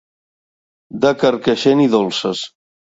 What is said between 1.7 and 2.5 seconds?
i dolces.